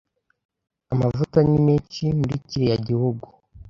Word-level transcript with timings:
Amavuta 0.93 1.37
ni 1.49 1.59
menshi 1.67 2.03
muri 2.19 2.35
kiriya 2.47 2.77
gihugu. 2.87 3.25